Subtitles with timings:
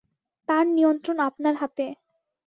[0.49, 1.85] তার নিয়ন্ত্রণ আপনার হাতে।